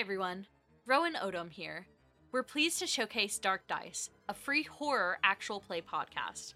everyone. 0.00 0.46
Rowan 0.86 1.12
Odom 1.12 1.50
here. 1.50 1.86
We're 2.32 2.42
pleased 2.42 2.78
to 2.78 2.86
showcase 2.86 3.38
Dark 3.38 3.68
Dice, 3.68 4.08
a 4.30 4.32
free 4.32 4.62
horror 4.62 5.18
actual 5.22 5.60
play 5.60 5.82
podcast. 5.82 6.54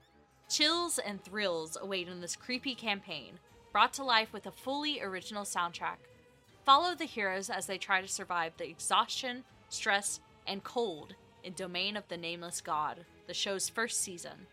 Chills 0.48 0.98
and 0.98 1.22
thrills 1.22 1.76
await 1.78 2.08
in 2.08 2.22
this 2.22 2.36
creepy 2.36 2.74
campaign, 2.74 3.38
brought 3.70 3.92
to 3.94 4.02
life 4.02 4.32
with 4.32 4.46
a 4.46 4.50
fully 4.50 5.02
original 5.02 5.44
soundtrack. 5.44 5.98
Follow 6.64 6.94
the 6.94 7.04
heroes 7.04 7.50
as 7.50 7.66
they 7.66 7.76
try 7.76 8.00
to 8.00 8.08
survive 8.08 8.54
the 8.56 8.66
exhaustion, 8.66 9.44
stress, 9.68 10.20
and 10.46 10.64
cold 10.64 11.14
in 11.42 11.52
Domain 11.52 11.98
of 11.98 12.08
the 12.08 12.16
Nameless 12.16 12.62
God, 12.62 13.04
the 13.26 13.34
show's 13.34 13.68
first 13.68 14.00
season. 14.00 14.46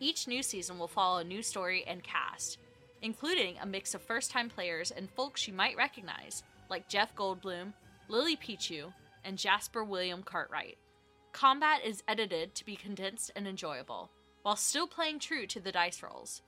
Each 0.00 0.28
new 0.28 0.42
season 0.42 0.78
will 0.78 0.86
follow 0.86 1.20
a 1.20 1.24
new 1.24 1.42
story 1.42 1.82
and 1.88 2.02
cast, 2.02 2.58
including 3.00 3.56
a 3.58 3.64
mix 3.64 3.94
of 3.94 4.02
first 4.02 4.30
time 4.30 4.50
players 4.50 4.90
and 4.90 5.08
folks 5.08 5.48
you 5.48 5.54
might 5.54 5.78
recognize, 5.78 6.42
like 6.68 6.90
Jeff 6.90 7.16
Goldblum, 7.16 7.72
Lily 8.08 8.36
Pichu, 8.36 8.92
and 9.24 9.36
Jasper 9.36 9.84
William 9.84 10.22
Cartwright. 10.22 10.78
Combat 11.32 11.80
is 11.84 12.02
edited 12.08 12.54
to 12.54 12.64
be 12.64 12.74
condensed 12.74 13.30
and 13.36 13.46
enjoyable, 13.46 14.10
while 14.42 14.56
still 14.56 14.86
playing 14.86 15.18
true 15.18 15.46
to 15.46 15.60
the 15.60 15.72
dice 15.72 16.02
rolls. 16.02 16.42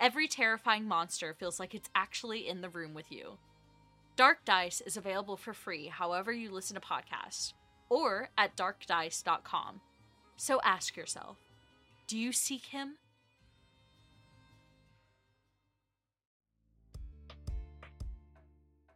Every 0.00 0.26
terrifying 0.26 0.86
monster 0.86 1.34
feels 1.34 1.60
like 1.60 1.74
it's 1.74 1.88
actually 1.94 2.48
in 2.48 2.60
the 2.60 2.68
room 2.68 2.94
with 2.94 3.12
you. 3.12 3.38
Dark 4.16 4.44
Dice 4.44 4.80
is 4.80 4.96
available 4.96 5.36
for 5.36 5.52
free 5.52 5.86
however 5.86 6.32
you 6.32 6.50
listen 6.50 6.74
to 6.74 6.80
podcasts, 6.80 7.52
or 7.88 8.30
at 8.36 8.56
darkdice.com. 8.56 9.80
So 10.36 10.60
ask 10.64 10.96
yourself 10.96 11.38
do 12.06 12.18
you 12.18 12.32
seek 12.32 12.66
him? 12.66 12.96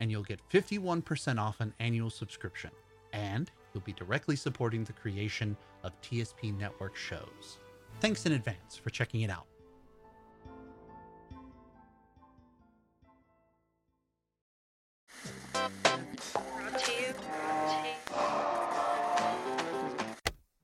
and 0.00 0.10
you'll 0.10 0.22
get 0.22 0.40
51% 0.50 1.38
off 1.38 1.60
an 1.60 1.72
annual 1.80 2.10
subscription. 2.10 2.70
And 3.12 3.50
you'll 3.72 3.82
be 3.82 3.92
directly 3.92 4.36
supporting 4.36 4.84
the 4.84 4.92
creation 4.92 5.56
of 5.82 5.92
TSP 6.02 6.56
Network 6.58 6.96
shows. 6.96 7.58
Thanks 8.00 8.26
in 8.26 8.32
advance 8.32 8.76
for 8.76 8.90
checking 8.90 9.22
it 9.22 9.30
out. 9.30 9.46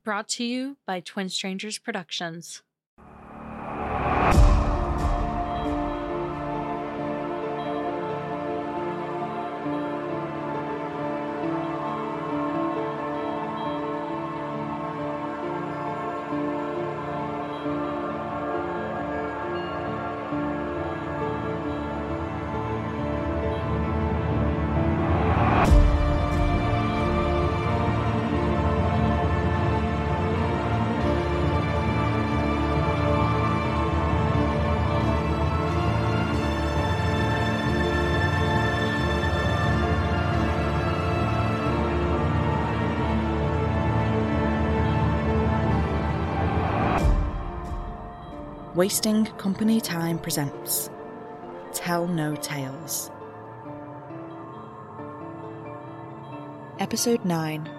Brought 0.04 0.28
to 0.30 0.44
you 0.44 0.76
by 0.84 0.98
Twin 0.98 1.28
Strangers 1.28 1.78
Productions. 1.78 2.62
Wasting 48.82 49.26
Company 49.38 49.80
Time 49.80 50.18
presents 50.18 50.90
Tell 51.72 52.08
No 52.08 52.34
Tales. 52.34 53.12
Episode 56.80 57.24
9 57.24 57.70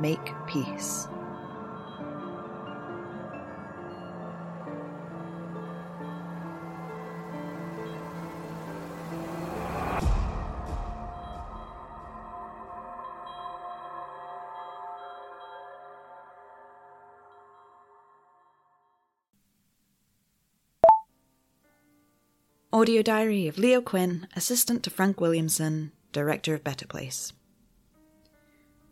Make 0.00 0.32
Peace. 0.48 1.06
Audio 22.72 23.02
Diary 23.02 23.48
of 23.48 23.58
Leo 23.58 23.80
Quinn, 23.80 24.28
Assistant 24.36 24.84
to 24.84 24.90
Frank 24.90 25.20
Williamson, 25.20 25.90
Director 26.12 26.54
of 26.54 26.62
Better 26.62 26.86
Place. 26.86 27.32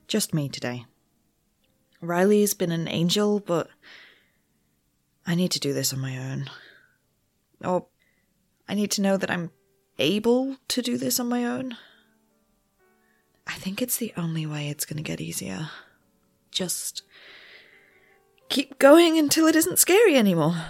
Just 0.08 0.34
me 0.34 0.48
today. 0.48 0.84
Riley's 2.00 2.54
been 2.54 2.72
an 2.72 2.88
angel, 2.88 3.38
but 3.38 3.69
I 5.25 5.36
need 5.36 5.52
to 5.52 5.60
do 5.60 5.72
this 5.72 5.92
on 5.92 6.00
my 6.00 6.19
own. 6.19 6.50
Or 7.64 7.86
I 8.69 8.75
need 8.75 8.90
to 8.92 9.00
know 9.00 9.16
that 9.16 9.30
I'm 9.30 9.52
able 10.00 10.56
to 10.66 10.82
do 10.82 10.98
this 10.98 11.20
on 11.20 11.28
my 11.28 11.44
own. 11.44 11.76
I 13.46 13.52
think 13.52 13.81
it's 13.81 13.96
the 13.96 14.12
only 14.16 14.44
way 14.44 14.69
it's 14.69 14.86
going 14.86 14.96
to 14.96 15.04
get 15.04 15.20
easier. 15.20 15.70
Just 16.50 17.02
keep 18.48 18.81
going 18.81 19.19
until 19.20 19.46
it 19.46 19.54
isn't 19.54 19.78
scary 19.78 20.16
anymore. 20.16 20.64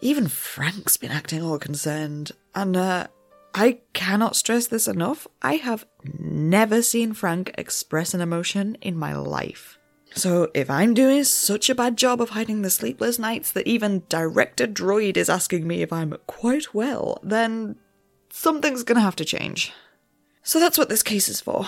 Even 0.00 0.28
Frank's 0.28 0.96
been 0.96 1.10
acting 1.10 1.42
all 1.42 1.58
concerned, 1.58 2.32
and 2.54 2.76
uh, 2.76 3.06
I 3.54 3.78
cannot 3.94 4.36
stress 4.36 4.66
this 4.66 4.86
enough. 4.86 5.26
I 5.40 5.54
have 5.54 5.86
never 6.18 6.82
seen 6.82 7.14
Frank 7.14 7.52
express 7.56 8.12
an 8.12 8.20
emotion 8.20 8.76
in 8.82 8.96
my 8.96 9.14
life. 9.14 9.78
So 10.14 10.50
if 10.54 10.70
I'm 10.70 10.94
doing 10.94 11.24
such 11.24 11.68
a 11.68 11.74
bad 11.74 11.96
job 11.96 12.20
of 12.20 12.30
hiding 12.30 12.62
the 12.62 12.70
sleepless 12.70 13.18
nights 13.18 13.52
that 13.52 13.66
even 13.66 14.02
Director 14.08 14.66
Droid 14.66 15.16
is 15.16 15.28
asking 15.28 15.66
me 15.66 15.82
if 15.82 15.92
I'm 15.92 16.14
quite 16.26 16.74
well, 16.74 17.18
then 17.22 17.76
something's 18.30 18.82
gonna 18.82 19.00
have 19.00 19.16
to 19.16 19.24
change. 19.24 19.72
So 20.42 20.60
that's 20.60 20.78
what 20.78 20.88
this 20.88 21.02
case 21.02 21.28
is 21.28 21.40
for. 21.40 21.66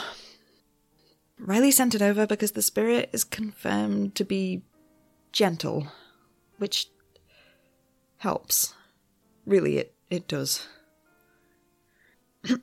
Riley 1.39 1.71
sent 1.71 1.95
it 1.95 2.03
over 2.03 2.27
because 2.27 2.53
the 2.53 2.63
spirit 2.63 3.11
is 3.13 3.25
confirmed 3.25 4.15
to 4.17 4.25
be 4.25 4.63
gentle, 5.33 5.89
which 6.59 6.89
helps. 8.19 8.75
Really, 9.47 9.79
it, 9.79 9.95
it 10.11 10.29
does. 10.29 10.67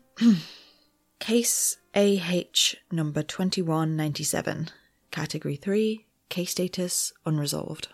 Case 1.20 1.78
AH 1.96 2.76
number 2.92 3.24
2197, 3.24 4.70
Category 5.12 5.56
3, 5.56 6.06
Case 6.30 6.52
status 6.52 7.14
unresolved. 7.26 7.88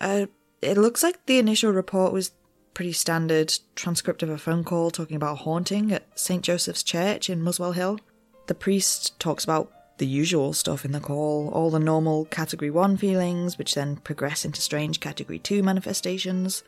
Uh, 0.00 0.26
it 0.60 0.76
looks 0.76 1.02
like 1.02 1.26
the 1.26 1.38
initial 1.38 1.72
report 1.72 2.12
was 2.12 2.32
pretty 2.74 2.92
standard 2.92 3.54
transcript 3.76 4.22
of 4.22 4.28
a 4.28 4.38
phone 4.38 4.64
call 4.64 4.90
talking 4.90 5.16
about 5.16 5.38
haunting 5.38 5.92
at 5.92 6.06
St. 6.18 6.42
Joseph's 6.42 6.82
Church 6.82 7.30
in 7.30 7.42
Muswell 7.42 7.72
Hill. 7.72 7.98
The 8.46 8.54
priest 8.54 9.18
talks 9.18 9.44
about 9.44 9.72
the 9.98 10.06
usual 10.06 10.52
stuff 10.52 10.84
in 10.84 10.92
the 10.92 11.00
call, 11.00 11.48
all 11.50 11.70
the 11.70 11.78
normal 11.78 12.24
Category 12.26 12.70
1 12.70 12.96
feelings, 12.96 13.56
which 13.56 13.74
then 13.74 13.96
progress 13.96 14.44
into 14.44 14.60
strange 14.60 15.00
Category 15.00 15.38
2 15.38 15.62
manifestations. 15.62 16.64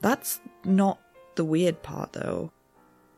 That's 0.00 0.40
not 0.64 1.00
the 1.34 1.44
weird 1.44 1.82
part, 1.82 2.12
though. 2.12 2.52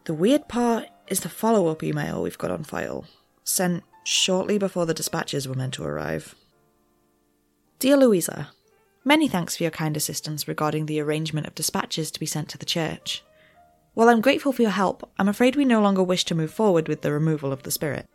The 0.04 0.14
weird 0.14 0.48
part 0.48 0.86
is 1.08 1.20
the 1.20 1.28
follow 1.28 1.68
up 1.68 1.82
email 1.82 2.22
we've 2.22 2.38
got 2.38 2.50
on 2.50 2.64
file, 2.64 3.04
sent 3.44 3.82
shortly 4.04 4.58
before 4.58 4.86
the 4.86 4.94
dispatches 4.94 5.46
were 5.46 5.54
meant 5.54 5.74
to 5.74 5.84
arrive. 5.84 6.34
Dear 7.78 7.96
Louisa, 7.96 8.48
Many 9.04 9.28
thanks 9.28 9.56
for 9.56 9.62
your 9.62 9.70
kind 9.70 9.96
assistance 9.96 10.46
regarding 10.46 10.84
the 10.84 11.00
arrangement 11.00 11.46
of 11.46 11.54
dispatches 11.54 12.10
to 12.10 12.20
be 12.20 12.26
sent 12.26 12.50
to 12.50 12.58
the 12.58 12.66
church. 12.66 13.24
While 13.94 14.10
I'm 14.10 14.20
grateful 14.20 14.52
for 14.52 14.60
your 14.60 14.70
help, 14.70 15.10
I'm 15.18 15.28
afraid 15.28 15.56
we 15.56 15.64
no 15.64 15.80
longer 15.80 16.02
wish 16.02 16.24
to 16.26 16.34
move 16.34 16.52
forward 16.52 16.86
with 16.86 17.00
the 17.00 17.10
removal 17.10 17.50
of 17.50 17.62
the 17.62 17.70
spirit. 17.70 18.06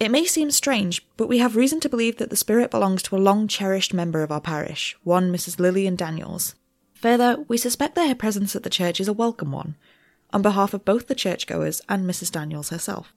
It 0.00 0.10
may 0.10 0.24
seem 0.24 0.50
strange, 0.50 1.06
but 1.18 1.28
we 1.28 1.38
have 1.38 1.54
reason 1.54 1.80
to 1.80 1.88
believe 1.88 2.16
that 2.16 2.30
the 2.30 2.36
spirit 2.36 2.70
belongs 2.70 3.02
to 3.04 3.16
a 3.16 3.18
long 3.18 3.46
cherished 3.46 3.92
member 3.92 4.22
of 4.22 4.32
our 4.32 4.40
parish, 4.40 4.96
one 5.04 5.30
Mrs. 5.30 5.60
Lilian 5.60 5.96
Daniels. 5.96 6.54
Further, 7.06 7.44
we 7.46 7.56
suspect 7.56 7.94
that 7.94 8.08
her 8.08 8.16
presence 8.16 8.56
at 8.56 8.64
the 8.64 8.68
church 8.68 8.98
is 8.98 9.06
a 9.06 9.12
welcome 9.12 9.52
one, 9.52 9.76
on 10.32 10.42
behalf 10.42 10.74
of 10.74 10.84
both 10.84 11.06
the 11.06 11.14
churchgoers 11.14 11.80
and 11.88 12.04
Mrs. 12.04 12.32
Daniels 12.32 12.70
herself. 12.70 13.14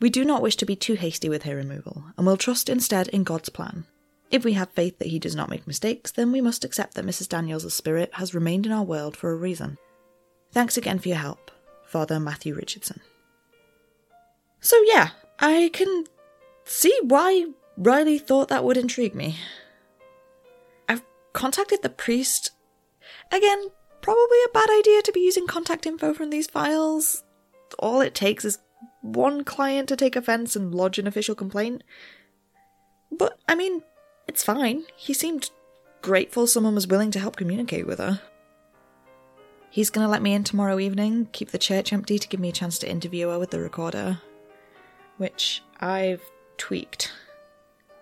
We 0.00 0.08
do 0.08 0.24
not 0.24 0.40
wish 0.40 0.56
to 0.56 0.64
be 0.64 0.74
too 0.74 0.94
hasty 0.94 1.28
with 1.28 1.42
her 1.42 1.54
removal, 1.54 2.02
and 2.16 2.26
will 2.26 2.38
trust 2.38 2.70
instead 2.70 3.08
in 3.08 3.24
God's 3.24 3.50
plan. 3.50 3.84
If 4.30 4.42
we 4.42 4.54
have 4.54 4.70
faith 4.70 4.98
that 5.00 5.08
he 5.08 5.18
does 5.18 5.36
not 5.36 5.50
make 5.50 5.66
mistakes, 5.66 6.10
then 6.10 6.32
we 6.32 6.40
must 6.40 6.64
accept 6.64 6.94
that 6.94 7.04
Mrs. 7.04 7.28
Daniels' 7.28 7.74
spirit 7.74 8.08
has 8.14 8.34
remained 8.34 8.64
in 8.64 8.72
our 8.72 8.82
world 8.82 9.18
for 9.18 9.30
a 9.30 9.36
reason. 9.36 9.76
Thanks 10.50 10.78
again 10.78 10.98
for 10.98 11.08
your 11.08 11.18
help, 11.18 11.50
Father 11.84 12.18
Matthew 12.18 12.54
Richardson. 12.54 13.02
So, 14.60 14.82
yeah, 14.86 15.10
I 15.38 15.68
can 15.74 16.04
see 16.64 16.98
why 17.02 17.48
Riley 17.76 18.18
thought 18.18 18.48
that 18.48 18.64
would 18.64 18.78
intrigue 18.78 19.14
me. 19.14 19.36
I've 20.88 21.02
contacted 21.34 21.82
the 21.82 21.90
priest. 21.90 22.52
Again, 23.32 23.68
probably 24.00 24.38
a 24.44 24.52
bad 24.52 24.68
idea 24.70 25.02
to 25.02 25.12
be 25.12 25.20
using 25.20 25.46
contact 25.46 25.86
info 25.86 26.14
from 26.14 26.30
these 26.30 26.46
files. 26.46 27.24
All 27.78 28.00
it 28.00 28.14
takes 28.14 28.44
is 28.44 28.58
one 29.02 29.44
client 29.44 29.88
to 29.88 29.96
take 29.96 30.16
offense 30.16 30.56
and 30.56 30.74
lodge 30.74 30.98
an 30.98 31.06
official 31.06 31.34
complaint. 31.34 31.82
But, 33.10 33.38
I 33.48 33.54
mean, 33.54 33.82
it's 34.26 34.44
fine. 34.44 34.84
He 34.96 35.12
seemed 35.12 35.50
grateful 36.02 36.46
someone 36.46 36.74
was 36.74 36.86
willing 36.86 37.10
to 37.12 37.18
help 37.18 37.36
communicate 37.36 37.86
with 37.86 37.98
her. 37.98 38.20
He's 39.70 39.90
gonna 39.90 40.08
let 40.08 40.22
me 40.22 40.32
in 40.32 40.44
tomorrow 40.44 40.78
evening, 40.78 41.28
keep 41.32 41.50
the 41.50 41.58
church 41.58 41.92
empty 41.92 42.18
to 42.18 42.28
give 42.28 42.40
me 42.40 42.48
a 42.48 42.52
chance 42.52 42.78
to 42.78 42.90
interview 42.90 43.28
her 43.28 43.38
with 43.38 43.50
the 43.50 43.60
recorder. 43.60 44.20
Which 45.18 45.62
I've 45.80 46.22
tweaked. 46.56 47.12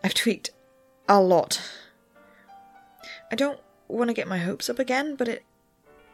I've 0.02 0.14
tweaked 0.14 0.50
a 1.08 1.20
lot. 1.20 1.60
I 3.32 3.34
don't 3.34 3.58
want 3.96 4.08
to 4.08 4.14
get 4.14 4.28
my 4.28 4.38
hopes 4.38 4.68
up 4.68 4.78
again, 4.78 5.16
but 5.16 5.28
it 5.28 5.44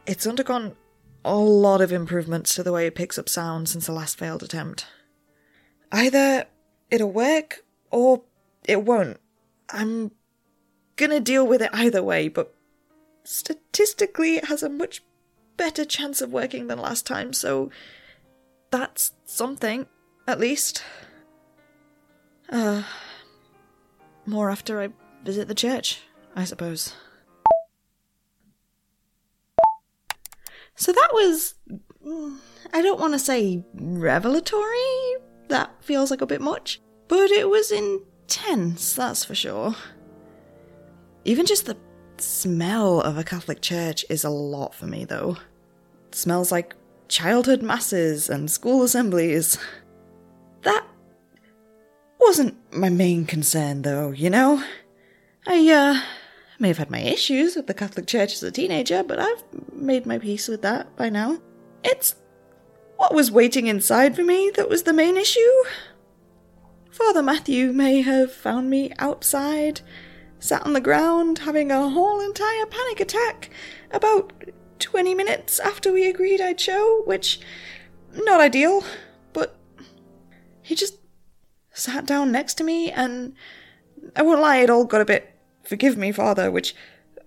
it's 0.05 0.27
undergone 0.27 0.75
a 1.23 1.35
lot 1.35 1.81
of 1.81 1.91
improvements 1.91 2.55
to 2.55 2.63
the 2.63 2.71
way 2.71 2.87
it 2.87 2.95
picks 2.95 3.19
up 3.19 3.29
sound 3.29 3.69
since 3.69 3.85
the 3.85 3.91
last 3.91 4.17
failed 4.17 4.43
attempt. 4.43 4.87
Either 5.91 6.45
it'll 6.89 7.11
work 7.11 7.63
or 7.91 8.23
it 8.67 8.83
won't. 8.83 9.19
I'm 9.69 10.11
gonna 10.95 11.19
deal 11.19 11.45
with 11.45 11.61
it 11.61 11.69
either 11.73 12.01
way, 12.01 12.27
but 12.27 12.55
statistically 13.23 14.37
it 14.37 14.45
has 14.45 14.63
a 14.63 14.69
much 14.69 15.03
better 15.57 15.85
chance 15.85 16.21
of 16.21 16.31
working 16.31 16.67
than 16.67 16.79
last 16.79 17.05
time, 17.05 17.33
so 17.33 17.69
that's 18.71 19.11
something, 19.25 19.85
at 20.27 20.39
least. 20.39 20.83
Uh, 22.49 22.83
more 24.25 24.49
after 24.49 24.81
I 24.81 24.89
visit 25.23 25.47
the 25.47 25.55
church, 25.55 26.01
I 26.35 26.45
suppose. 26.45 26.93
So 30.81 30.91
that 30.91 31.09
was. 31.13 31.53
Mm, 32.03 32.39
I 32.73 32.81
don't 32.81 32.99
want 32.99 33.13
to 33.13 33.19
say 33.19 33.63
revelatory, 33.75 35.15
that 35.49 35.71
feels 35.83 36.09
like 36.09 36.21
a 36.21 36.25
bit 36.25 36.41
much, 36.41 36.81
but 37.07 37.29
it 37.29 37.47
was 37.47 37.71
intense, 37.71 38.95
that's 38.95 39.23
for 39.23 39.35
sure. 39.35 39.75
Even 41.23 41.45
just 41.45 41.67
the 41.67 41.77
smell 42.17 42.99
of 43.01 43.19
a 43.19 43.23
Catholic 43.23 43.61
church 43.61 44.05
is 44.09 44.23
a 44.23 44.31
lot 44.31 44.73
for 44.73 44.87
me, 44.87 45.05
though. 45.05 45.37
It 46.07 46.15
smells 46.15 46.51
like 46.51 46.75
childhood 47.09 47.61
masses 47.61 48.27
and 48.27 48.49
school 48.49 48.81
assemblies. 48.81 49.59
That 50.63 50.85
wasn't 52.19 52.55
my 52.73 52.89
main 52.89 53.25
concern, 53.25 53.83
though, 53.83 54.11
you 54.11 54.31
know? 54.31 54.63
I, 55.45 55.69
uh, 55.69 56.01
may 56.61 56.67
have 56.67 56.77
had 56.77 56.91
my 56.91 57.01
issues 57.01 57.55
with 57.55 57.65
the 57.65 57.73
Catholic 57.73 58.05
Church 58.05 58.33
as 58.33 58.43
a 58.43 58.51
teenager, 58.51 59.03
but 59.03 59.19
I've 59.19 59.43
made 59.73 60.05
my 60.05 60.19
peace 60.19 60.47
with 60.47 60.61
that 60.61 60.95
by 60.95 61.09
now. 61.09 61.39
It's 61.83 62.15
what 62.97 63.15
was 63.15 63.31
waiting 63.31 63.65
inside 63.65 64.15
for 64.15 64.23
me 64.23 64.51
that 64.55 64.69
was 64.69 64.83
the 64.83 64.93
main 64.93 65.17
issue. 65.17 65.39
Father 66.91 67.23
Matthew 67.23 67.73
may 67.73 68.01
have 68.01 68.31
found 68.31 68.69
me 68.69 68.91
outside, 68.99 69.81
sat 70.37 70.63
on 70.63 70.73
the 70.73 70.81
ground, 70.81 71.39
having 71.39 71.71
a 71.71 71.89
whole 71.89 72.19
entire 72.19 72.67
panic 72.67 72.99
attack 72.99 73.49
about 73.89 74.31
20 74.77 75.15
minutes 75.15 75.59
after 75.59 75.91
we 75.91 76.07
agreed 76.07 76.41
I'd 76.41 76.59
show, 76.59 77.01
which, 77.05 77.39
not 78.13 78.39
ideal, 78.39 78.83
but 79.33 79.57
he 80.61 80.75
just 80.75 80.99
sat 81.71 82.05
down 82.05 82.31
next 82.31 82.55
to 82.55 82.63
me, 82.63 82.91
and 82.91 83.33
I 84.15 84.21
won't 84.21 84.41
lie, 84.41 84.57
it 84.57 84.69
all 84.69 84.85
got 84.85 85.01
a 85.01 85.05
bit, 85.05 85.30
forgive 85.63 85.97
me, 85.97 86.11
Father, 86.11 86.51
which 86.51 86.75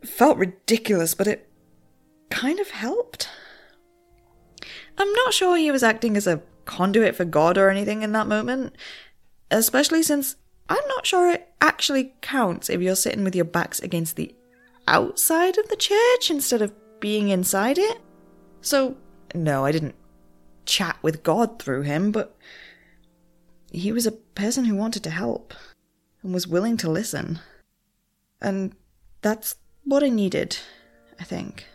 felt 0.04 0.38
ridiculous, 0.38 1.14
but 1.14 1.26
it 1.26 1.48
kind 2.30 2.60
of 2.60 2.70
helped. 2.70 3.28
I'm 4.98 5.12
not 5.12 5.34
sure 5.34 5.56
he 5.56 5.70
was 5.70 5.82
acting 5.82 6.16
as 6.16 6.26
a 6.26 6.42
conduit 6.64 7.14
for 7.14 7.24
God 7.24 7.58
or 7.58 7.68
anything 7.68 8.02
in 8.02 8.12
that 8.12 8.26
moment 8.26 8.74
especially 9.50 10.02
since 10.02 10.36
I'm 10.68 10.86
not 10.88 11.06
sure 11.06 11.30
it 11.30 11.52
actually 11.60 12.14
counts 12.20 12.70
if 12.70 12.80
you're 12.80 12.96
sitting 12.96 13.24
with 13.24 13.36
your 13.36 13.44
backs 13.44 13.80
against 13.80 14.16
the 14.16 14.34
outside 14.88 15.58
of 15.58 15.68
the 15.68 15.76
church 15.76 16.30
instead 16.30 16.62
of 16.62 16.72
being 17.00 17.28
inside 17.28 17.78
it. 17.78 17.98
So, 18.60 18.96
no, 19.34 19.64
I 19.64 19.72
didn't 19.72 19.94
chat 20.64 20.98
with 21.02 21.22
God 21.22 21.60
through 21.60 21.82
him, 21.82 22.12
but 22.12 22.36
he 23.70 23.92
was 23.92 24.06
a 24.06 24.12
person 24.12 24.64
who 24.64 24.74
wanted 24.74 25.02
to 25.04 25.10
help 25.10 25.52
and 26.22 26.32
was 26.32 26.48
willing 26.48 26.76
to 26.78 26.90
listen. 26.90 27.40
And 28.44 28.74
that's 29.22 29.56
what 29.84 30.04
I 30.04 30.10
needed, 30.10 30.58
I 31.18 31.24
think. 31.24 31.66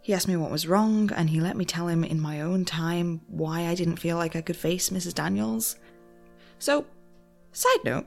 He 0.00 0.14
asked 0.14 0.28
me 0.28 0.36
what 0.36 0.52
was 0.52 0.68
wrong, 0.68 1.10
and 1.12 1.28
he 1.28 1.40
let 1.40 1.56
me 1.56 1.64
tell 1.64 1.88
him 1.88 2.04
in 2.04 2.20
my 2.20 2.40
own 2.40 2.64
time 2.64 3.20
why 3.26 3.66
I 3.66 3.74
didn't 3.74 3.98
feel 3.98 4.16
like 4.16 4.36
I 4.36 4.40
could 4.40 4.56
face 4.56 4.90
Mrs. 4.90 5.14
Daniels. 5.14 5.76
So, 6.60 6.86
side 7.50 7.84
note, 7.84 8.06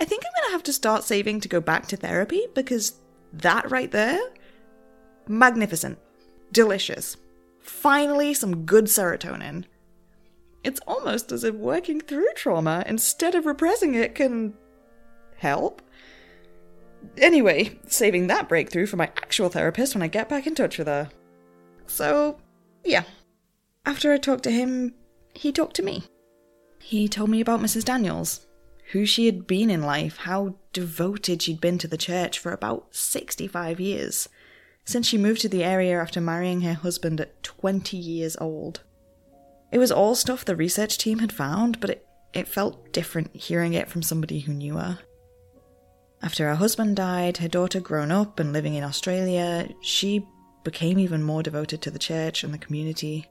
I 0.00 0.04
think 0.04 0.24
I'm 0.24 0.44
to 0.46 0.52
have 0.52 0.64
to 0.64 0.72
start 0.72 1.04
saving 1.04 1.40
to 1.40 1.48
go 1.48 1.60
back 1.60 1.86
to 1.88 1.96
therapy 1.96 2.46
because 2.54 2.94
that 3.34 3.70
right 3.70 3.90
there, 3.90 4.20
magnificent, 5.28 5.98
delicious. 6.50 7.16
Finally, 7.60 8.34
some 8.34 8.64
good 8.64 8.86
serotonin. 8.86 9.64
It's 10.64 10.80
almost 10.88 11.30
as 11.30 11.44
if 11.44 11.54
working 11.54 12.00
through 12.00 12.32
trauma 12.34 12.82
instead 12.86 13.36
of 13.36 13.46
repressing 13.46 13.94
it 13.94 14.16
can 14.16 14.54
help. 15.36 15.82
Anyway, 17.16 17.78
saving 17.86 18.26
that 18.26 18.48
breakthrough 18.48 18.86
for 18.86 18.96
my 18.96 19.06
actual 19.06 19.48
therapist 19.48 19.94
when 19.94 20.02
I 20.02 20.08
get 20.08 20.28
back 20.28 20.46
in 20.46 20.54
touch 20.54 20.78
with 20.78 20.86
her. 20.86 21.10
So, 21.86 22.38
yeah. 22.84 23.04
After 23.86 24.12
I 24.12 24.18
talked 24.18 24.44
to 24.44 24.50
him, 24.50 24.94
he 25.34 25.52
talked 25.52 25.76
to 25.76 25.82
me. 25.82 26.04
He 26.80 27.08
told 27.08 27.30
me 27.30 27.40
about 27.40 27.60
Mrs. 27.60 27.84
Daniels, 27.84 28.46
who 28.92 29.06
she 29.06 29.26
had 29.26 29.46
been 29.46 29.70
in 29.70 29.82
life, 29.82 30.18
how 30.18 30.56
devoted 30.72 31.42
she'd 31.42 31.60
been 31.60 31.78
to 31.78 31.88
the 31.88 31.96
church 31.96 32.38
for 32.38 32.52
about 32.52 32.94
65 32.94 33.80
years, 33.80 34.28
since 34.84 35.06
she 35.06 35.18
moved 35.18 35.40
to 35.42 35.48
the 35.48 35.64
area 35.64 36.00
after 36.00 36.20
marrying 36.20 36.60
her 36.60 36.74
husband 36.74 37.20
at 37.20 37.42
20 37.42 37.96
years 37.96 38.36
old. 38.40 38.82
It 39.72 39.78
was 39.78 39.90
all 39.90 40.14
stuff 40.14 40.44
the 40.44 40.56
research 40.56 40.98
team 40.98 41.18
had 41.18 41.32
found, 41.32 41.80
but 41.80 41.90
it, 41.90 42.06
it 42.32 42.48
felt 42.48 42.92
different 42.92 43.34
hearing 43.34 43.72
it 43.72 43.88
from 43.88 44.02
somebody 44.02 44.40
who 44.40 44.52
knew 44.52 44.76
her. 44.76 44.98
After 46.24 46.48
her 46.48 46.54
husband 46.54 46.96
died, 46.96 47.36
her 47.36 47.48
daughter 47.48 47.80
grown 47.80 48.10
up 48.10 48.40
and 48.40 48.50
living 48.50 48.76
in 48.76 48.82
Australia, 48.82 49.68
she 49.82 50.26
became 50.64 50.98
even 50.98 51.22
more 51.22 51.42
devoted 51.42 51.82
to 51.82 51.90
the 51.90 51.98
church 51.98 52.42
and 52.42 52.54
the 52.54 52.58
community. 52.58 53.26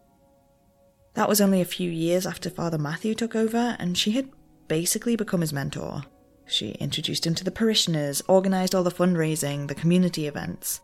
That 1.16 1.28
was 1.28 1.42
only 1.42 1.60
a 1.60 1.66
few 1.66 1.90
years 1.90 2.28
after 2.28 2.52
Father 2.52 2.78
Matthew 2.78 3.16
took 3.16 3.36
over, 3.36 3.76
and 3.80 3.98
she 3.98 4.12
had 4.12 4.30
basically 4.68 5.16
become 5.16 5.42
his 5.42 5.52
mentor. 5.52 6.04
She 6.46 6.74
introduced 6.74 7.26
him 7.26 7.34
to 7.34 7.44
the 7.44 7.50
parishioners, 7.50 8.22
organised 8.30 8.76
all 8.76 8.84
the 8.84 8.92
fundraising, 8.92 9.68
the 9.68 9.74
community 9.74 10.28
events. 10.28 10.80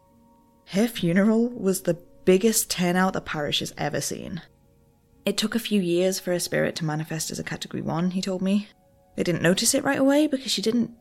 Her 0.66 0.88
funeral 0.88 1.48
was 1.50 1.84
the 1.84 2.02
biggest 2.26 2.72
turnout 2.72 3.14
the 3.14 3.22
parish 3.22 3.60
has 3.60 3.74
ever 3.78 4.02
seen. 4.02 4.42
It 5.26 5.38
took 5.38 5.54
a 5.54 5.60
few 5.60 5.80
years 5.80 6.20
for 6.20 6.32
her 6.32 6.40
spirit 6.40 6.76
to 6.78 6.86
manifest 6.86 7.30
as 7.30 7.38
a 7.38 7.44
category 7.44 7.84
1, 7.84 8.12
he 8.12 8.22
told 8.22 8.42
me. 8.42 8.68
They 9.16 9.24
didn't 9.24 9.44
notice 9.44 9.76
it 9.76 9.84
right 9.84 10.00
away 10.00 10.26
because 10.26 10.52
she 10.52 10.64
didn't 10.64 10.92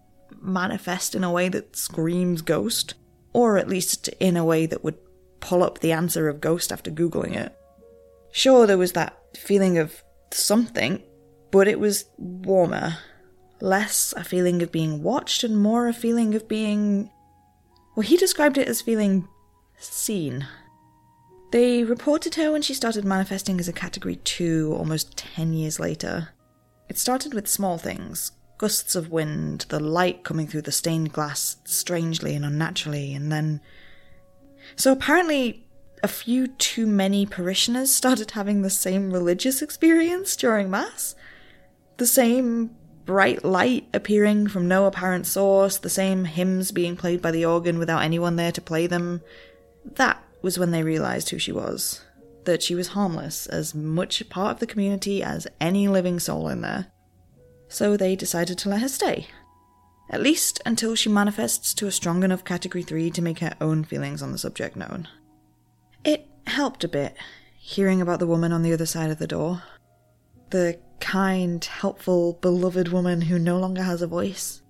manifest 0.40 1.14
in 1.14 1.24
a 1.24 1.32
way 1.32 1.48
that 1.48 1.76
screams 1.76 2.42
ghost, 2.42 2.94
or 3.32 3.58
at 3.58 3.68
least 3.68 4.08
in 4.20 4.36
a 4.36 4.44
way 4.44 4.66
that 4.66 4.84
would 4.84 4.96
pull 5.40 5.62
up 5.62 5.78
the 5.78 5.92
answer 5.92 6.28
of 6.28 6.40
ghost 6.40 6.72
after 6.72 6.90
Googling 6.90 7.36
it. 7.36 7.54
Sure, 8.32 8.66
there 8.66 8.78
was 8.78 8.92
that 8.92 9.18
feeling 9.36 9.78
of 9.78 10.02
something, 10.32 11.02
but 11.50 11.68
it 11.68 11.80
was 11.80 12.06
warmer. 12.16 12.98
Less 13.60 14.14
a 14.16 14.22
feeling 14.22 14.62
of 14.62 14.70
being 14.70 15.02
watched 15.02 15.42
and 15.42 15.56
more 15.56 15.88
a 15.88 15.92
feeling 15.92 16.34
of 16.34 16.46
being. 16.46 17.10
Well, 17.96 18.06
he 18.06 18.16
described 18.16 18.58
it 18.58 18.68
as 18.68 18.80
feeling 18.80 19.26
seen. 19.78 20.46
They 21.50 21.82
reported 21.82 22.34
her 22.34 22.52
when 22.52 22.62
she 22.62 22.74
started 22.74 23.04
manifesting 23.04 23.58
as 23.58 23.68
a 23.68 23.72
category 23.72 24.16
2 24.16 24.74
almost 24.76 25.16
10 25.16 25.54
years 25.54 25.80
later. 25.80 26.28
It 26.88 26.98
started 26.98 27.34
with 27.34 27.48
small 27.48 27.78
things 27.78 28.32
gusts 28.58 28.94
of 28.94 29.10
wind, 29.10 29.64
the 29.68 29.80
light 29.80 30.24
coming 30.24 30.46
through 30.46 30.62
the 30.62 30.72
stained 30.72 31.12
glass 31.12 31.56
strangely 31.64 32.34
and 32.34 32.44
unnaturally, 32.44 33.14
and 33.14 33.32
then. 33.32 33.60
So 34.76 34.92
apparently, 34.92 35.64
a 36.02 36.08
few 36.08 36.48
too 36.48 36.86
many 36.86 37.24
parishioners 37.24 37.92
started 37.92 38.32
having 38.32 38.62
the 38.62 38.70
same 38.70 39.10
religious 39.12 39.62
experience 39.62 40.36
during 40.36 40.70
Mass. 40.70 41.14
The 41.96 42.06
same 42.06 42.76
bright 43.04 43.44
light 43.44 43.88
appearing 43.94 44.48
from 44.48 44.68
no 44.68 44.86
apparent 44.86 45.26
source, 45.26 45.78
the 45.78 45.88
same 45.88 46.24
hymns 46.24 46.72
being 46.72 46.96
played 46.96 47.22
by 47.22 47.30
the 47.30 47.46
organ 47.46 47.78
without 47.78 48.02
anyone 48.02 48.36
there 48.36 48.52
to 48.52 48.60
play 48.60 48.86
them. 48.86 49.22
That 49.84 50.22
was 50.42 50.58
when 50.58 50.72
they 50.72 50.82
realised 50.82 51.30
who 51.30 51.38
she 51.38 51.52
was. 51.52 52.04
That 52.44 52.62
she 52.62 52.74
was 52.74 52.88
harmless, 52.88 53.46
as 53.46 53.74
much 53.74 54.20
a 54.20 54.24
part 54.24 54.52
of 54.52 54.60
the 54.60 54.66
community 54.66 55.22
as 55.22 55.46
any 55.60 55.88
living 55.88 56.20
soul 56.20 56.48
in 56.48 56.60
there. 56.60 56.92
So 57.68 57.96
they 57.96 58.16
decided 58.16 58.58
to 58.58 58.68
let 58.68 58.82
her 58.82 58.88
stay. 58.88 59.28
At 60.10 60.22
least 60.22 60.60
until 60.64 60.94
she 60.94 61.08
manifests 61.08 61.74
to 61.74 61.86
a 61.86 61.92
strong 61.92 62.22
enough 62.22 62.44
category 62.44 62.82
3 62.82 63.10
to 63.10 63.22
make 63.22 63.40
her 63.40 63.54
own 63.60 63.84
feelings 63.84 64.22
on 64.22 64.32
the 64.32 64.38
subject 64.38 64.74
known. 64.74 65.06
It 66.04 66.26
helped 66.46 66.82
a 66.84 66.88
bit, 66.88 67.14
hearing 67.58 68.00
about 68.00 68.18
the 68.18 68.26
woman 68.26 68.52
on 68.52 68.62
the 68.62 68.72
other 68.72 68.86
side 68.86 69.10
of 69.10 69.18
the 69.18 69.26
door. 69.26 69.62
The 70.50 70.80
kind, 71.00 71.62
helpful, 71.62 72.38
beloved 72.40 72.88
woman 72.88 73.20
who 73.20 73.38
no 73.38 73.58
longer 73.58 73.82
has 73.82 74.00
a 74.00 74.06
voice. 74.06 74.62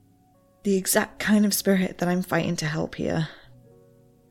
The 0.64 0.76
exact 0.76 1.21
kind 1.21 1.47
of 1.47 1.55
spirit 1.55 1.99
that 1.99 2.09
I'm 2.09 2.23
fighting 2.23 2.57
to 2.57 2.67
help 2.67 2.97
here. 2.97 3.28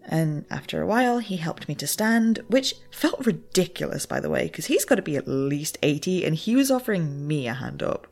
And 0.09 0.45
after 0.49 0.81
a 0.81 0.87
while, 0.87 1.19
he 1.19 1.37
helped 1.37 1.67
me 1.67 1.75
to 1.75 1.87
stand, 1.87 2.39
which 2.47 2.75
felt 2.91 3.25
ridiculous, 3.25 4.05
by 4.05 4.19
the 4.19 4.29
way, 4.29 4.43
because 4.43 4.65
he's 4.65 4.85
got 4.85 4.95
to 4.95 5.01
be 5.01 5.17
at 5.17 5.27
least 5.27 5.77
80 5.83 6.25
and 6.25 6.35
he 6.35 6.55
was 6.55 6.71
offering 6.71 7.27
me 7.27 7.47
a 7.47 7.53
hand 7.53 7.81
up. 7.81 8.07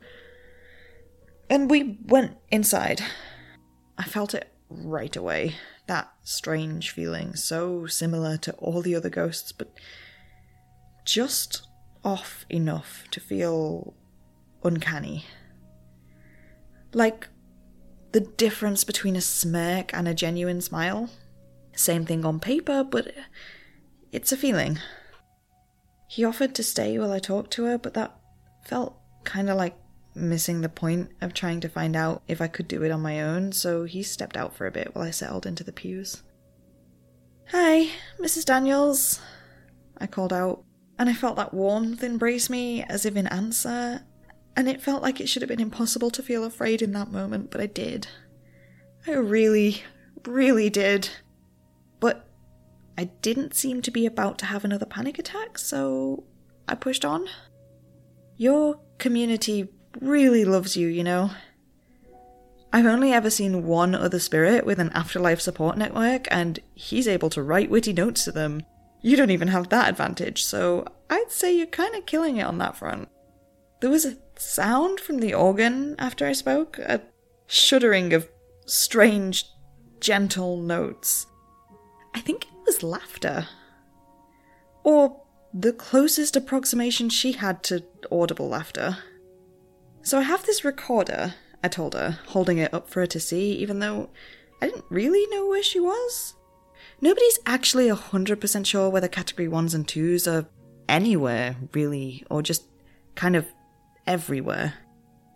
And 1.48 1.70
we 1.70 1.98
went 2.04 2.36
inside. 2.50 3.02
I 3.96 4.04
felt 4.04 4.34
it 4.34 4.52
right 4.68 5.14
away. 5.14 5.54
That 5.86 6.12
strange 6.24 6.90
feeling, 6.90 7.36
so 7.36 7.86
similar 7.86 8.36
to 8.38 8.52
all 8.54 8.82
the 8.82 8.94
other 8.94 9.10
ghosts, 9.10 9.52
but 9.52 9.72
just 11.04 11.66
off 12.04 12.44
enough 12.50 13.04
to 13.12 13.20
feel 13.20 13.94
uncanny. 14.64 15.24
Like 16.92 17.28
the 18.12 18.20
difference 18.20 18.82
between 18.82 19.14
a 19.14 19.20
smirk 19.20 19.92
and 19.94 20.08
a 20.08 20.14
genuine 20.14 20.60
smile. 20.60 21.10
Same 21.74 22.06
thing 22.06 22.24
on 22.24 22.40
paper, 22.40 22.82
but 22.82 23.12
it's 24.10 24.32
a 24.32 24.36
feeling. 24.36 24.78
He 26.08 26.24
offered 26.24 26.54
to 26.54 26.62
stay 26.62 26.98
while 26.98 27.12
I 27.12 27.18
talked 27.18 27.50
to 27.52 27.64
her, 27.64 27.78
but 27.78 27.94
that 27.94 28.18
felt 28.64 28.96
kind 29.24 29.50
of 29.50 29.56
like 29.56 29.76
missing 30.16 30.60
the 30.62 30.68
point 30.68 31.10
of 31.20 31.34
trying 31.34 31.60
to 31.60 31.68
find 31.68 31.94
out 31.94 32.22
if 32.26 32.40
I 32.40 32.48
could 32.48 32.66
do 32.66 32.82
it 32.82 32.90
on 32.90 33.02
my 33.02 33.20
own, 33.20 33.52
so 33.52 33.84
he 33.84 34.02
stepped 34.02 34.36
out 34.36 34.54
for 34.54 34.66
a 34.66 34.72
bit 34.72 34.94
while 34.94 35.04
I 35.04 35.10
settled 35.10 35.46
into 35.46 35.62
the 35.62 35.72
pews. 35.72 36.22
Hi, 37.50 37.90
Mrs. 38.18 38.44
Daniels, 38.44 39.20
I 39.98 40.06
called 40.06 40.32
out, 40.32 40.64
and 40.98 41.08
I 41.08 41.14
felt 41.14 41.36
that 41.36 41.54
warmth 41.54 42.02
embrace 42.02 42.50
me 42.50 42.82
as 42.84 43.04
if 43.04 43.14
in 43.14 43.26
answer, 43.26 44.02
and 44.56 44.68
it 44.68 44.82
felt 44.82 45.02
like 45.02 45.20
it 45.20 45.28
should 45.28 45.42
have 45.42 45.50
been 45.50 45.60
impossible 45.60 46.10
to 46.10 46.22
feel 46.22 46.44
afraid 46.44 46.82
in 46.82 46.92
that 46.92 47.12
moment, 47.12 47.50
but 47.50 47.60
I 47.60 47.66
did. 47.66 48.08
I 49.06 49.12
really, 49.12 49.82
really 50.26 50.70
did. 50.70 51.10
But 52.00 52.26
I 52.98 53.04
didn't 53.04 53.54
seem 53.54 53.82
to 53.82 53.90
be 53.90 54.06
about 54.06 54.38
to 54.38 54.46
have 54.46 54.64
another 54.64 54.86
panic 54.86 55.18
attack, 55.18 55.58
so 55.58 56.24
I 56.66 56.74
pushed 56.74 57.04
on. 57.04 57.28
Your 58.38 58.80
community 58.98 59.68
really 60.00 60.44
loves 60.44 60.76
you, 60.76 60.88
you 60.88 61.04
know. 61.04 61.30
I've 62.72 62.86
only 62.86 63.12
ever 63.12 63.30
seen 63.30 63.66
one 63.66 63.94
other 63.94 64.18
spirit 64.18 64.66
with 64.66 64.78
an 64.78 64.90
afterlife 64.92 65.40
support 65.40 65.78
network, 65.78 66.26
and 66.30 66.58
he's 66.74 67.08
able 67.08 67.30
to 67.30 67.42
write 67.42 67.70
witty 67.70 67.92
notes 67.92 68.24
to 68.24 68.32
them. 68.32 68.64
You 69.00 69.16
don't 69.16 69.30
even 69.30 69.48
have 69.48 69.68
that 69.68 69.88
advantage, 69.88 70.44
so 70.44 70.84
I'd 71.08 71.30
say 71.30 71.56
you're 71.56 71.66
kind 71.66 71.94
of 71.94 72.06
killing 72.06 72.36
it 72.36 72.44
on 72.46 72.58
that 72.58 72.76
front. 72.76 73.08
There 73.80 73.90
was 73.90 74.04
a 74.04 74.16
sound 74.36 75.00
from 75.00 75.18
the 75.18 75.34
organ 75.34 75.94
after 75.98 76.26
I 76.26 76.32
spoke, 76.32 76.78
a 76.78 77.00
shuddering 77.46 78.12
of 78.12 78.28
strange, 78.66 79.46
gentle 80.00 80.56
notes. 80.56 81.26
I 82.14 82.20
think 82.20 82.44
it 82.44 82.52
was 82.66 82.82
laughter. 82.82 83.48
Or 84.82 85.22
the 85.54 85.72
closest 85.72 86.36
approximation 86.36 87.08
she 87.08 87.32
had 87.32 87.62
to 87.64 87.84
audible 88.10 88.48
laughter. 88.48 88.98
So 90.06 90.20
I 90.20 90.22
have 90.22 90.46
this 90.46 90.64
recorder, 90.64 91.34
I 91.64 91.68
told 91.68 91.94
her, 91.94 92.20
holding 92.28 92.58
it 92.58 92.72
up 92.72 92.88
for 92.88 93.00
her 93.00 93.08
to 93.08 93.18
see, 93.18 93.54
even 93.54 93.80
though 93.80 94.08
I 94.62 94.66
didn't 94.68 94.84
really 94.88 95.26
know 95.34 95.48
where 95.48 95.64
she 95.64 95.80
was. 95.80 96.36
Nobody's 97.00 97.40
actually 97.44 97.88
100% 97.88 98.66
sure 98.66 98.88
whether 98.88 99.08
category 99.08 99.48
1s 99.48 99.74
and 99.74 99.84
2s 99.84 100.32
are 100.32 100.46
anywhere, 100.88 101.56
really, 101.72 102.24
or 102.30 102.40
just 102.40 102.62
kind 103.16 103.34
of 103.34 103.46
everywhere. 104.06 104.74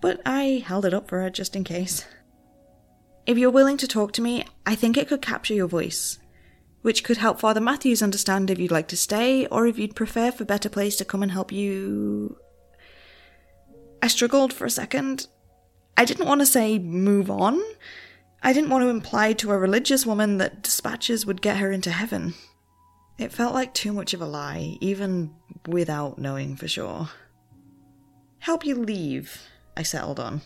But 0.00 0.22
I 0.24 0.62
held 0.64 0.84
it 0.84 0.94
up 0.94 1.08
for 1.08 1.20
her 1.20 1.30
just 1.30 1.56
in 1.56 1.64
case. 1.64 2.04
If 3.26 3.38
you're 3.38 3.50
willing 3.50 3.76
to 3.78 3.88
talk 3.88 4.12
to 4.12 4.22
me, 4.22 4.44
I 4.64 4.76
think 4.76 4.96
it 4.96 5.08
could 5.08 5.20
capture 5.20 5.52
your 5.54 5.66
voice, 5.66 6.20
which 6.82 7.02
could 7.02 7.16
help 7.16 7.40
Father 7.40 7.60
Matthews 7.60 8.04
understand 8.04 8.50
if 8.50 8.60
you'd 8.60 8.70
like 8.70 8.86
to 8.86 8.96
stay, 8.96 9.46
or 9.46 9.66
if 9.66 9.80
you'd 9.80 9.96
prefer 9.96 10.30
for 10.30 10.44
Better 10.44 10.68
Place 10.68 10.94
to 10.98 11.04
come 11.04 11.24
and 11.24 11.32
help 11.32 11.50
you 11.50 12.38
I 14.02 14.08
struggled 14.08 14.52
for 14.52 14.64
a 14.64 14.70
second. 14.70 15.26
I 15.96 16.04
didn't 16.04 16.26
want 16.26 16.40
to 16.40 16.46
say 16.46 16.78
move 16.78 17.30
on. 17.30 17.60
I 18.42 18.52
didn't 18.52 18.70
want 18.70 18.82
to 18.82 18.88
imply 18.88 19.34
to 19.34 19.52
a 19.52 19.58
religious 19.58 20.06
woman 20.06 20.38
that 20.38 20.62
dispatches 20.62 21.26
would 21.26 21.42
get 21.42 21.58
her 21.58 21.70
into 21.70 21.90
heaven. 21.90 22.34
It 23.18 23.32
felt 23.32 23.52
like 23.52 23.74
too 23.74 23.92
much 23.92 24.14
of 24.14 24.22
a 24.22 24.26
lie, 24.26 24.78
even 24.80 25.34
without 25.68 26.18
knowing 26.18 26.56
for 26.56 26.66
sure. 26.66 27.10
Help 28.38 28.64
you 28.64 28.76
leave, 28.76 29.42
I 29.76 29.82
settled 29.82 30.18
on. 30.18 30.40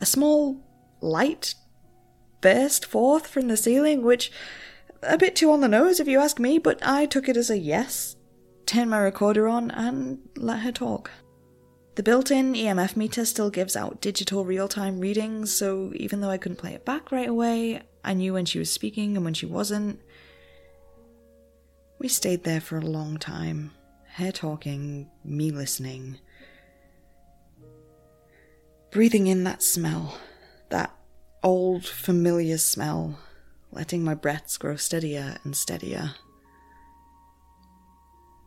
A 0.00 0.06
small 0.06 0.64
light 1.00 1.54
burst 2.40 2.86
forth 2.86 3.26
from 3.26 3.48
the 3.48 3.56
ceiling, 3.56 4.02
which 4.02 4.30
a 5.02 5.18
bit 5.18 5.34
too 5.34 5.50
on 5.50 5.60
the 5.60 5.68
nose 5.68 5.98
if 5.98 6.06
you 6.06 6.20
ask 6.20 6.38
me, 6.38 6.58
but 6.58 6.78
I 6.86 7.06
took 7.06 7.28
it 7.28 7.36
as 7.36 7.50
a 7.50 7.58
yes, 7.58 8.14
turned 8.64 8.90
my 8.90 8.98
recorder 8.98 9.48
on, 9.48 9.72
and 9.72 10.20
let 10.36 10.60
her 10.60 10.72
talk. 10.72 11.10
The 11.98 12.04
built 12.04 12.30
in 12.30 12.52
EMF 12.52 12.94
meter 12.96 13.24
still 13.24 13.50
gives 13.50 13.74
out 13.74 14.00
digital 14.00 14.44
real 14.44 14.68
time 14.68 15.00
readings, 15.00 15.52
so 15.52 15.90
even 15.96 16.20
though 16.20 16.30
I 16.30 16.38
couldn't 16.38 16.58
play 16.58 16.72
it 16.72 16.84
back 16.84 17.10
right 17.10 17.28
away, 17.28 17.82
I 18.04 18.14
knew 18.14 18.34
when 18.34 18.44
she 18.44 18.60
was 18.60 18.70
speaking 18.70 19.16
and 19.16 19.24
when 19.24 19.34
she 19.34 19.46
wasn't. 19.46 19.98
We 21.98 22.06
stayed 22.06 22.44
there 22.44 22.60
for 22.60 22.78
a 22.78 22.82
long 22.82 23.16
time, 23.16 23.72
her 24.12 24.30
talking, 24.30 25.10
me 25.24 25.50
listening. 25.50 26.18
Breathing 28.92 29.26
in 29.26 29.42
that 29.42 29.60
smell, 29.60 30.20
that 30.68 30.94
old 31.42 31.84
familiar 31.84 32.58
smell, 32.58 33.18
letting 33.72 34.04
my 34.04 34.14
breaths 34.14 34.56
grow 34.56 34.76
steadier 34.76 35.38
and 35.42 35.56
steadier. 35.56 36.12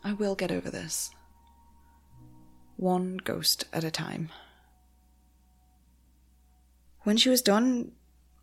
I 0.06 0.14
will 0.14 0.36
get 0.36 0.54
over 0.54 0.70
this. 0.70 1.12
One 2.82 3.18
ghost 3.24 3.66
at 3.72 3.84
a 3.84 3.92
time. 3.92 4.30
When 7.04 7.16
she 7.16 7.30
was 7.30 7.42
done, 7.42 7.92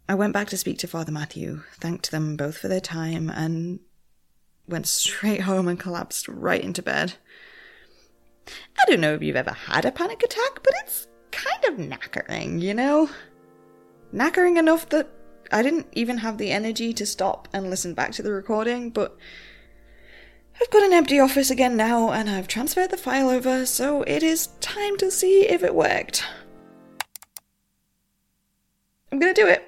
I 0.08 0.14
went 0.14 0.32
back 0.32 0.48
to 0.48 0.56
speak 0.56 0.78
to 0.78 0.86
Father 0.86 1.12
Matthew, 1.12 1.62
thanked 1.74 2.10
them 2.10 2.36
both 2.36 2.56
for 2.58 2.68
their 2.68 2.80
time, 2.80 3.30
and 3.30 3.80
went 4.66 4.86
straight 4.86 5.42
home 5.42 5.68
and 5.68 5.78
collapsed 5.78 6.28
right 6.28 6.62
into 6.62 6.82
bed. 6.82 7.14
I 8.46 8.84
don't 8.86 9.00
know 9.00 9.14
if 9.14 9.22
you've 9.22 9.36
ever 9.36 9.52
had 9.52 9.84
a 9.84 9.92
panic 9.92 10.22
attack, 10.22 10.60
but 10.62 10.72
it's 10.82 11.08
kind 11.30 11.64
of 11.64 11.74
knackering, 11.74 12.60
you 12.60 12.74
know? 12.74 13.10
Knackering 14.14 14.56
enough 14.56 14.88
that 14.88 15.08
I 15.50 15.62
didn't 15.62 15.88
even 15.92 16.18
have 16.18 16.38
the 16.38 16.50
energy 16.50 16.92
to 16.94 17.06
stop 17.06 17.48
and 17.52 17.70
listen 17.70 17.94
back 17.94 18.12
to 18.12 18.22
the 18.22 18.32
recording, 18.32 18.90
but 18.90 19.16
I've 20.60 20.70
got 20.70 20.82
an 20.82 20.92
empty 20.92 21.20
office 21.20 21.50
again 21.50 21.76
now 21.76 22.10
and 22.10 22.28
I've 22.28 22.48
transferred 22.48 22.90
the 22.90 22.96
file 22.96 23.28
over, 23.30 23.64
so 23.64 24.02
it 24.02 24.22
is 24.22 24.48
time 24.60 24.96
to 24.98 25.10
see 25.10 25.46
if 25.48 25.62
it 25.62 25.74
worked. 25.74 26.24
I'm 29.12 29.18
gonna 29.18 29.34
do 29.34 29.46
it. 29.46 29.64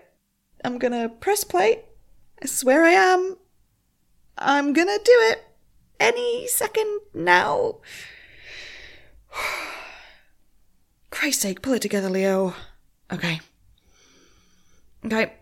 I'm 0.64 0.78
gonna 0.78 1.08
press 1.08 1.44
play. 1.44 1.84
I 2.42 2.46
swear 2.46 2.84
I 2.84 2.90
am. 2.90 3.36
I'm 4.36 4.72
gonna 4.72 4.98
do 4.98 5.12
it. 5.30 5.44
Any 5.98 6.48
second 6.48 7.00
now. 7.14 7.76
Christ's 11.10 11.42
sake, 11.42 11.62
pull 11.62 11.74
it 11.74 11.82
together, 11.82 12.10
Leo. 12.10 12.54
Okay. 13.12 13.40
Okay. 15.04 15.32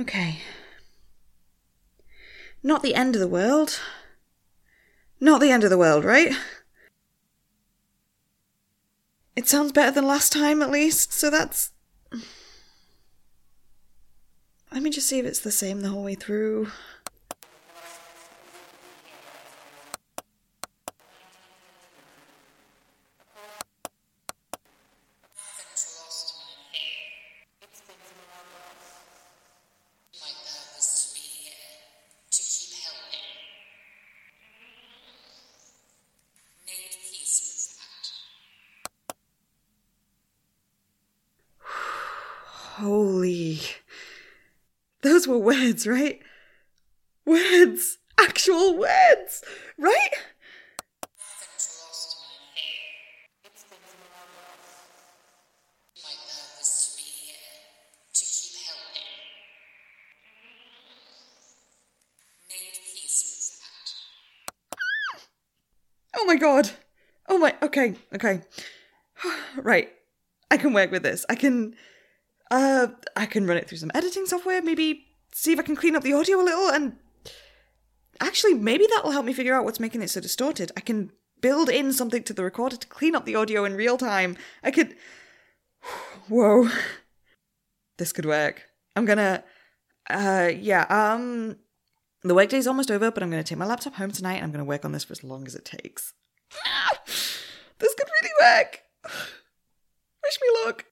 Okay. 0.00 0.38
Not 2.62 2.82
the 2.82 2.94
end 2.94 3.16
of 3.16 3.20
the 3.20 3.28
world. 3.28 3.80
Not 5.20 5.40
the 5.40 5.50
end 5.50 5.64
of 5.64 5.70
the 5.70 5.78
world, 5.78 6.04
right? 6.04 6.32
It 9.34 9.48
sounds 9.48 9.72
better 9.72 9.92
than 9.92 10.06
last 10.06 10.32
time, 10.32 10.62
at 10.62 10.70
least, 10.70 11.12
so 11.12 11.30
that's. 11.30 11.70
Let 14.72 14.82
me 14.82 14.90
just 14.90 15.08
see 15.08 15.18
if 15.18 15.26
it's 15.26 15.40
the 15.40 15.50
same 15.50 15.80
the 15.80 15.88
whole 15.88 16.04
way 16.04 16.14
through. 16.14 16.70
Holy. 42.78 43.58
Those 45.02 45.26
were 45.26 45.36
words, 45.36 45.84
right? 45.84 46.20
Words! 47.26 47.98
Actual 48.20 48.78
words! 48.78 49.42
Right? 49.76 50.10
Oh 66.16 66.24
my 66.26 66.36
god. 66.36 66.70
Oh 67.28 67.38
my. 67.38 67.56
Okay, 67.60 67.96
okay. 68.14 68.42
right. 69.56 69.90
I 70.48 70.56
can 70.58 70.72
work 70.72 70.92
with 70.92 71.02
this. 71.02 71.26
I 71.28 71.34
can. 71.34 71.74
Uh, 72.50 72.88
I 73.16 73.26
can 73.26 73.46
run 73.46 73.58
it 73.58 73.68
through 73.68 73.78
some 73.78 73.90
editing 73.94 74.26
software, 74.26 74.62
maybe 74.62 75.06
see 75.32 75.52
if 75.52 75.58
I 75.58 75.62
can 75.62 75.76
clean 75.76 75.94
up 75.96 76.02
the 76.02 76.14
audio 76.14 76.40
a 76.40 76.42
little, 76.42 76.68
and 76.70 76.96
actually, 78.20 78.54
maybe 78.54 78.86
that'll 78.88 79.10
help 79.10 79.26
me 79.26 79.32
figure 79.32 79.54
out 79.54 79.64
what's 79.64 79.80
making 79.80 80.02
it 80.02 80.10
so 80.10 80.20
distorted. 80.20 80.72
I 80.76 80.80
can 80.80 81.12
build 81.40 81.68
in 81.68 81.92
something 81.92 82.22
to 82.24 82.32
the 82.32 82.44
recorder 82.44 82.76
to 82.76 82.86
clean 82.86 83.14
up 83.14 83.24
the 83.24 83.34
audio 83.34 83.64
in 83.64 83.74
real 83.74 83.96
time. 83.96 84.36
I 84.62 84.70
could. 84.70 84.96
Whoa. 86.28 86.68
This 87.98 88.12
could 88.12 88.26
work. 88.26 88.64
I'm 88.96 89.04
gonna. 89.04 89.44
Uh, 90.08 90.50
yeah, 90.54 90.86
um. 90.88 91.56
The 92.22 92.34
workday's 92.34 92.66
almost 92.66 92.90
over, 92.90 93.12
but 93.12 93.22
I'm 93.22 93.30
gonna 93.30 93.44
take 93.44 93.58
my 93.58 93.66
laptop 93.66 93.94
home 93.94 94.10
tonight 94.10 94.36
and 94.36 94.44
I'm 94.44 94.50
gonna 94.50 94.64
work 94.64 94.84
on 94.84 94.92
this 94.92 95.04
for 95.04 95.12
as 95.12 95.22
long 95.22 95.46
as 95.46 95.54
it 95.54 95.64
takes. 95.64 96.14
this 97.06 97.94
could 97.94 98.08
really 98.22 98.32
work. 98.40 98.80
Wish 99.04 100.38
me 100.42 100.64
luck. 100.64 100.84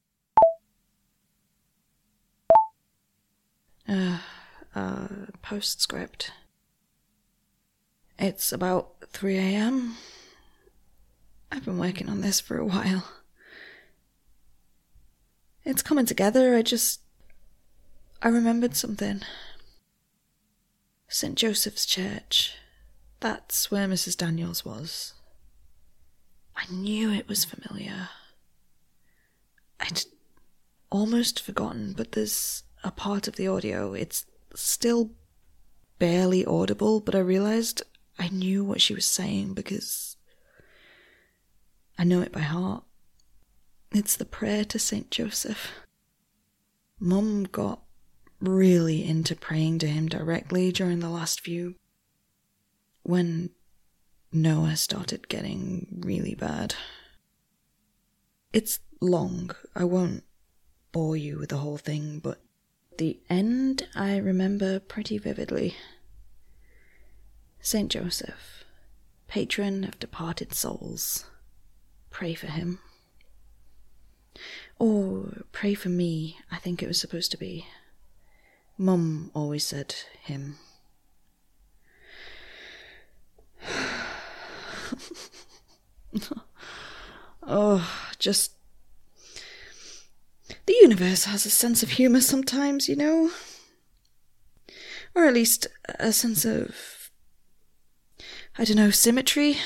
Uh, 3.89 4.19
uh, 4.75 5.09
postscript. 5.43 6.33
It's 8.19 8.53
about 8.53 8.95
3 9.09 9.37
a.m. 9.37 9.97
I've 11.53 11.65
been 11.65 11.79
working 11.79 12.09
on 12.09 12.21
this 12.21 12.41
for 12.41 12.59
a 12.59 12.65
while. 12.65 13.05
It's 15.65 15.83
coming 15.83 16.07
together, 16.07 16.55
I 16.55 16.63
just. 16.63 17.01
I 18.23 18.29
remembered 18.29 18.75
something. 18.75 19.23
St. 21.09 21.37
Joseph's 21.37 21.87
Church. 21.87 22.55
That's 23.21 23.71
where 23.71 23.87
Mrs. 23.87 24.17
Daniels 24.17 24.65
was. 24.65 25.15
I 26.57 26.65
knew 26.73 27.11
it 27.11 27.29
was 27.29 27.45
familiar. 27.45 28.09
I'd 29.79 30.05
almost 30.91 31.41
forgotten, 31.41 31.95
but 31.97 32.13
there's 32.13 32.63
a 32.87 32.91
part 32.93 33.27
of 33.27 33.37
the 33.37 33.49
audio. 33.49 33.93
It's 33.95 34.25
still 34.55 35.11
barely 35.99 36.45
audible, 36.45 37.01
but 37.01 37.15
I 37.15 37.19
realized 37.19 37.83
I 38.19 38.29
knew 38.29 38.65
what 38.65 38.81
she 38.81 38.95
was 38.95 39.05
saying 39.07 39.55
because 39.55 40.17
I 41.99 42.05
know 42.05 42.21
it 42.23 42.33
by 42.33 42.41
heart. 42.41 42.85
It's 43.93 44.17
the 44.17 44.25
prayer 44.25 44.65
to 44.67 44.79
Saint 44.79 45.11
Joseph. 45.11 45.71
Mum 47.01 47.45
got 47.45 47.83
really 48.41 49.05
into 49.05 49.35
praying 49.35 49.79
to 49.81 49.87
him 49.89 50.07
directly 50.09 50.71
during 50.71 51.01
the 51.01 51.11
last 51.11 51.41
few. 51.41 51.75
when 53.03 53.51
Noah 54.33 54.77
started 54.77 55.29
getting 55.29 55.87
really 56.05 56.35
bad. 56.35 56.75
It's 58.53 58.81
long. 59.01 59.51
I 59.75 59.85
won't 59.85 60.25
bore 60.93 61.17
you 61.17 61.39
with 61.39 61.51
the 61.51 61.59
whole 61.59 61.79
thing, 61.79 62.19
but 62.19 62.41
the 62.99 63.19
end 63.29 63.87
I 63.95 64.17
remember 64.17 64.81
pretty 64.81 65.19
vividly. 65.19 65.77
Saint 67.61 67.91
Joseph, 67.91 68.65
patron 69.29 69.85
of 69.85 69.99
departed 69.99 70.55
souls, 70.55 71.27
pray 72.11 72.35
for 72.35 72.47
him. 72.47 72.79
Or 74.79 75.43
pray 75.53 75.75
for 75.75 75.89
me, 75.89 76.39
I 76.51 76.59
think 76.59 76.83
it 76.83 76.87
was 76.87 77.01
supposed 77.01 77.31
to 77.33 77.39
be. 77.39 77.67
Mum 78.79 79.31
always 79.35 79.65
said 79.65 79.95
him. 80.23 80.59
oh, 87.43 87.91
just. 88.19 88.53
The 90.67 90.77
universe 90.83 91.25
has 91.25 91.47
a 91.47 91.51
sense 91.51 91.83
of 91.83 91.91
humour 91.91 92.21
sometimes, 92.21 92.89
you 92.89 92.97
know? 92.97 93.31
Or 95.15 95.25
at 95.27 95.35
least 95.35 95.69
a 95.99 96.13
sense 96.13 96.45
of. 96.45 97.11
I 98.59 98.65
don't 98.65 98.77
know, 98.77 98.91
symmetry? 98.91 99.59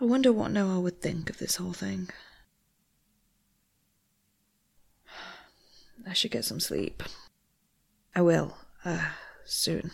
I 0.00 0.04
wonder 0.04 0.32
what 0.32 0.50
Noah 0.50 0.80
would 0.80 1.00
think 1.00 1.30
of 1.30 1.38
this 1.38 1.56
whole 1.56 1.72
thing. 1.72 2.08
I 6.08 6.14
should 6.14 6.30
get 6.30 6.46
some 6.46 6.60
sleep. 6.60 7.02
I 8.16 8.22
will, 8.22 8.56
uh, 8.84 9.10
soon. 9.44 9.90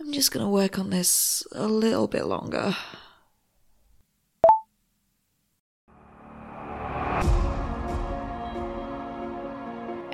I'm 0.00 0.12
just 0.12 0.32
gonna 0.32 0.50
work 0.50 0.78
on 0.78 0.90
this 0.90 1.46
a 1.52 1.66
little 1.66 2.08
bit 2.08 2.26
longer. 2.26 2.76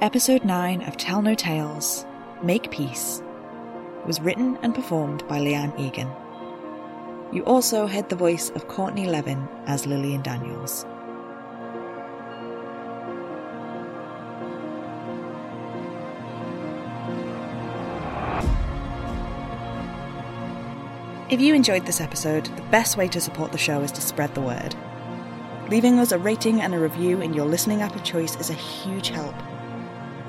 Episode 0.05 0.45
9 0.45 0.83
of 0.83 0.99
Tell 0.99 1.23
No 1.23 1.35
Tales 1.35 2.05
Make 2.43 2.71
Peace 2.71 3.23
was 4.05 4.21
written 4.21 4.59
and 4.61 4.75
performed 4.75 5.27
by 5.27 5.39
Leanne 5.39 5.81
Egan. 5.81 6.11
You 7.33 7.43
also 7.47 7.87
heard 7.87 8.11
the 8.11 8.15
voice 8.15 8.51
of 8.51 8.69
Courtney 8.69 9.07
Levin 9.07 9.49
as 9.65 9.87
Lilian 9.87 10.21
Daniels. 10.21 10.85
If 21.31 21.41
you 21.41 21.55
enjoyed 21.55 21.87
this 21.87 22.03
episode, 22.03 22.45
the 22.57 22.63
best 22.71 22.99
way 22.99 23.09
to 23.09 23.23
support 23.23 23.53
the 23.53 23.57
show 23.57 23.81
is 23.81 23.93
to 23.93 24.03
spread 24.03 24.35
the 24.35 24.43
word. 24.43 24.77
Leaving 25.71 25.99
us 25.99 26.13
a 26.13 26.19
rating 26.19 26.61
and 26.61 26.75
a 26.75 26.79
review 26.79 27.23
in 27.23 27.33
your 27.33 27.47
listening 27.47 27.81
app 27.81 27.97
of 27.97 28.05
choice 28.05 28.37
is 28.37 28.51
a 28.51 28.53
huge 28.53 29.09
help. 29.09 29.35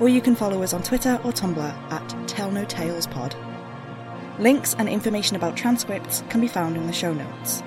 Or 0.00 0.08
you 0.08 0.20
can 0.20 0.36
follow 0.36 0.62
us 0.62 0.74
on 0.74 0.82
Twitter 0.82 1.18
or 1.24 1.32
Tumblr 1.32 1.92
at 1.92 2.28
Tell 2.28 2.50
No 2.50 2.64
Tales 2.64 3.06
Pod. 3.06 3.34
Links 4.38 4.74
and 4.78 4.88
information 4.88 5.36
about 5.36 5.56
transcripts 5.56 6.22
can 6.28 6.40
be 6.40 6.48
found 6.48 6.76
in 6.76 6.86
the 6.86 6.92
show 6.92 7.14
notes. 7.14 7.62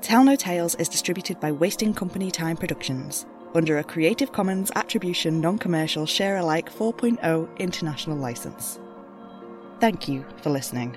Tell 0.00 0.24
No 0.24 0.36
Tales 0.36 0.74
is 0.76 0.88
distributed 0.88 1.38
by 1.38 1.52
Wasting 1.52 1.94
Company 1.94 2.30
Time 2.30 2.56
Productions 2.56 3.26
under 3.54 3.78
a 3.78 3.84
Creative 3.84 4.32
Commons 4.32 4.72
Attribution 4.74 5.40
Non 5.40 5.58
Commercial 5.58 6.06
Share 6.06 6.38
Alike 6.38 6.72
4.0 6.72 7.58
international 7.58 8.16
license. 8.16 8.80
Thank 9.80 10.08
you 10.08 10.24
for 10.42 10.50
listening. 10.50 10.96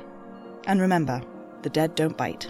And 0.65 0.81
remember, 0.81 1.21
the 1.61 1.69
dead 1.69 1.95
don't 1.95 2.17
bite. 2.17 2.49